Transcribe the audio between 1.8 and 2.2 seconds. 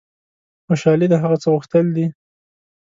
دي.